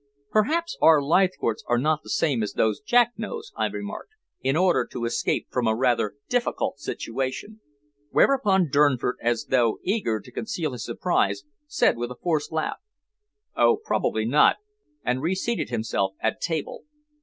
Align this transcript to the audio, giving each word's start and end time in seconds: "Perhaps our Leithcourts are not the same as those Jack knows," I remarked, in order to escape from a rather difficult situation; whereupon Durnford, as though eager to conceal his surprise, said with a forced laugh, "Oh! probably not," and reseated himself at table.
"Perhaps 0.31 0.75
our 0.81 0.99
Leithcourts 0.99 1.63
are 1.67 1.77
not 1.77 2.01
the 2.01 2.09
same 2.09 2.41
as 2.41 2.53
those 2.53 2.79
Jack 2.79 3.11
knows," 3.19 3.51
I 3.55 3.67
remarked, 3.67 4.13
in 4.41 4.55
order 4.55 4.83
to 4.91 5.05
escape 5.05 5.45
from 5.51 5.67
a 5.67 5.75
rather 5.75 6.15
difficult 6.27 6.79
situation; 6.79 7.61
whereupon 8.09 8.69
Durnford, 8.71 9.17
as 9.21 9.45
though 9.51 9.77
eager 9.83 10.19
to 10.19 10.31
conceal 10.31 10.71
his 10.71 10.83
surprise, 10.83 11.43
said 11.67 11.97
with 11.97 12.09
a 12.09 12.15
forced 12.15 12.51
laugh, 12.51 12.77
"Oh! 13.55 13.75
probably 13.77 14.25
not," 14.25 14.55
and 15.03 15.21
reseated 15.21 15.69
himself 15.69 16.13
at 16.19 16.41
table. 16.41 16.81